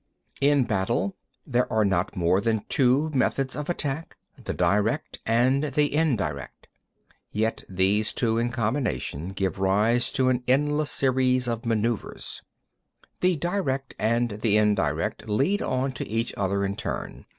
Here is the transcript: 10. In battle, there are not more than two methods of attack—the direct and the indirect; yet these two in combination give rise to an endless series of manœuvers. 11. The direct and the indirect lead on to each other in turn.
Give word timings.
10. 0.39 0.49
In 0.49 0.63
battle, 0.63 1.15
there 1.45 1.71
are 1.71 1.85
not 1.85 2.15
more 2.15 2.41
than 2.41 2.65
two 2.69 3.11
methods 3.13 3.55
of 3.55 3.69
attack—the 3.69 4.53
direct 4.55 5.19
and 5.27 5.65
the 5.65 5.93
indirect; 5.93 6.67
yet 7.31 7.63
these 7.69 8.11
two 8.11 8.39
in 8.39 8.49
combination 8.49 9.29
give 9.29 9.59
rise 9.59 10.11
to 10.11 10.29
an 10.29 10.41
endless 10.47 10.89
series 10.89 11.47
of 11.47 11.61
manœuvers. 11.61 12.41
11. 13.19 13.19
The 13.21 13.35
direct 13.35 13.93
and 13.99 14.29
the 14.41 14.57
indirect 14.57 15.29
lead 15.29 15.61
on 15.61 15.91
to 15.91 16.07
each 16.07 16.33
other 16.35 16.65
in 16.65 16.75
turn. 16.75 17.27